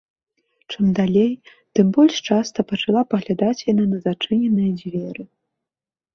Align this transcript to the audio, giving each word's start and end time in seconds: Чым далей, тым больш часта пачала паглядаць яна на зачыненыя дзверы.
Чым 0.73 0.85
далей, 0.99 1.29
тым 1.79 1.91
больш 1.97 2.15
часта 2.31 2.65
пачала 2.73 3.01
паглядаць 3.13 3.65
яна 3.71 3.87
на 3.93 3.97
зачыненыя 4.09 4.71
дзверы. 4.83 5.23